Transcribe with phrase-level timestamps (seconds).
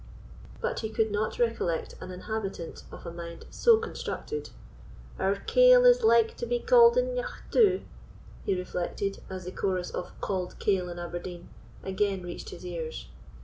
[0.59, 4.49] But he could not recollect an inhabitant of a mind so constructed.
[5.19, 7.83] "Our kail is like to be cauld eneugh too,"
[8.43, 11.49] he reflected, as the chorus of "Cauld Kail in Aberdeen"
[11.83, 13.09] again reached his ears.